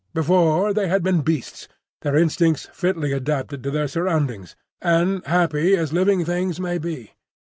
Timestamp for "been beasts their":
1.03-2.15